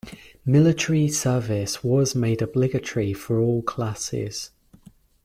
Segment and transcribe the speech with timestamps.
[0.47, 4.49] Military service was made obligatory for all classes.